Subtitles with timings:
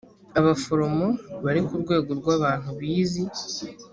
[0.39, 1.07] abaforomo
[1.43, 3.23] bari ku rwego rwabantu bizi.